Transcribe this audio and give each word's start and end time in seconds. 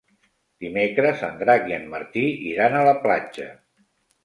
Dimecres 0.63 1.21
en 1.27 1.37
Drac 1.43 1.69
i 1.73 1.77
en 1.77 1.85
Martí 1.93 2.25
iran 2.55 2.81
a 2.81 2.83
la 2.91 2.99
platja. 3.07 3.49